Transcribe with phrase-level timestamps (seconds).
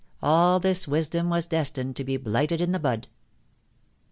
[0.23, 3.07] •All this wisdom was destined to be blighted in the bud.